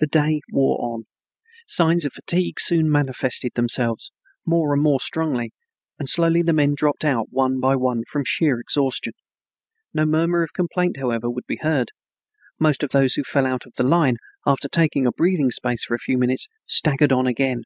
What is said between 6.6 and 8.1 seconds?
dropped out one by one,